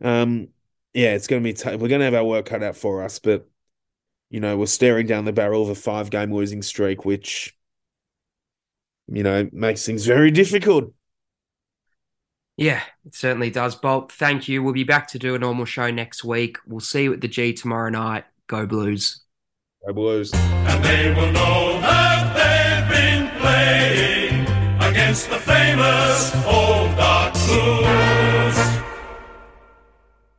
[0.00, 0.48] Um,
[0.94, 1.52] yeah, it's going to be.
[1.52, 3.48] T- we're going to have our work cut out for us, but
[4.28, 7.56] you know, we're staring down the barrel of a five-game losing streak, which
[9.08, 10.92] you know makes things very difficult.
[12.56, 14.12] Yeah, it certainly does, Bolt.
[14.12, 14.62] Thank you.
[14.62, 16.58] We'll be back to do a normal show next week.
[16.66, 18.24] We'll see you at the G tomorrow night.
[18.48, 19.22] Go Blues.
[19.86, 20.34] Go Blues.
[20.34, 24.42] and they will know that they've been playing
[24.82, 27.30] against the famous old guard.